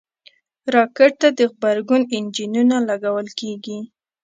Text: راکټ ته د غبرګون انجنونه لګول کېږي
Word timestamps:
راکټ 0.75 1.13
ته 1.21 1.27
د 1.37 1.39
غبرګون 1.51 2.01
انجنونه 2.15 2.77
لګول 2.89 3.27
کېږي 3.39 3.79